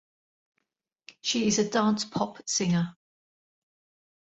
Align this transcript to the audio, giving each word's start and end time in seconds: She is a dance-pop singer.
She 1.21 1.45
is 1.45 1.59
a 1.59 1.69
dance-pop 1.69 2.49
singer. 2.49 2.95